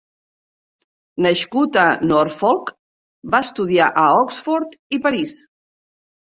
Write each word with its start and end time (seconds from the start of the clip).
Nascut 1.25 1.77
a 1.83 1.83
Norfolk, 2.13 2.73
va 3.37 3.45
estudiar 3.49 3.93
a 4.03 4.09
Oxford 4.25 4.77
i 5.01 5.05
París. 5.09 5.39